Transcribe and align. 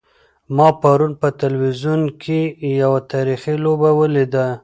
ما 0.55 0.67
پرون 0.81 1.11
په 1.21 1.27
تلویزیون 1.41 2.01
کې 2.21 2.39
یوه 2.81 2.99
تاریخي 3.11 3.55
لوبه 3.63 3.89
ولیده. 3.99 4.45